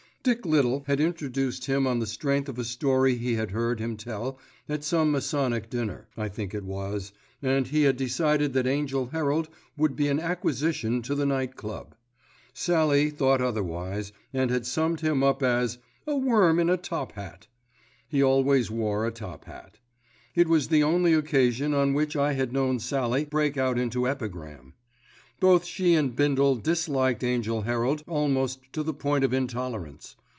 [0.23, 3.97] Dick Little had introduced him on the strength of a story he had heard him
[3.97, 4.37] tell
[4.69, 9.49] at some masonic dinner, I think it was, and he had decided that Angell Herald
[9.77, 11.95] would be an acquisition to the Night Club.
[12.53, 17.47] Sallie thought otherwise, and had summed him up as "a worm in a top hat":
[18.07, 19.79] he always wore a top hat.
[20.35, 24.73] It was the only occasion on which I had known Sallie break out into epigram.
[25.39, 30.15] Both she and Bindle disliked Angell Herald almost to the point of intolerance.